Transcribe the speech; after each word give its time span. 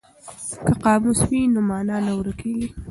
که 0.65 0.73
قاموس 0.83 1.19
وي 1.29 1.41
نو 1.53 1.59
مانا 1.69 1.97
نه 2.05 2.13
ورکیږي. 2.17 2.67